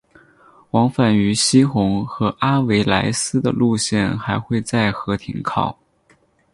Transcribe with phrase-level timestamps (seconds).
[0.71, 5.77] 往返于希洪和阿维莱斯的线路还会在和停靠。